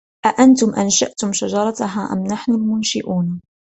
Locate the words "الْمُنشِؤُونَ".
2.53-3.41